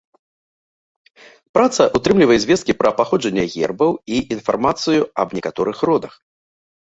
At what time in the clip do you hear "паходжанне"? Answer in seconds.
3.01-3.43